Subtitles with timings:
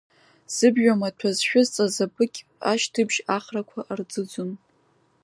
[0.55, 2.39] Зыбҩа маҭәа зшәызҵаз абыкь
[2.71, 4.51] ашьҭыбжь ахрақәа арӡыӡон.